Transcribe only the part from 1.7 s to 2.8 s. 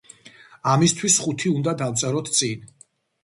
დავწეროთ წინ.